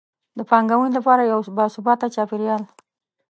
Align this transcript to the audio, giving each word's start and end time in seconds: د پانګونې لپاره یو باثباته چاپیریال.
د 0.37 0.39
پانګونې 0.49 0.91
لپاره 0.97 1.23
یو 1.31 1.39
باثباته 1.57 2.07
چاپیریال. 2.15 2.63